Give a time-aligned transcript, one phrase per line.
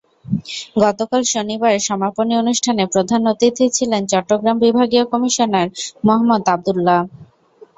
[0.83, 5.67] গতকাল শনিবার সমাপনী অনুষ্ঠানে প্রধান অতিথি ছিলেন চট্টগ্রাম বিভাগীয় কমিশনার
[6.05, 6.99] মোহাম্মদ আবদুল্লাহ।